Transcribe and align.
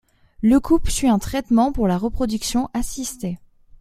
Le 0.41 0.59
couple 0.59 0.89
suit 0.89 1.07
un 1.09 1.19
traitement 1.19 1.71
pour 1.71 1.87
la 1.87 1.95
reproduction 1.99 2.71
assistée. 2.73 3.37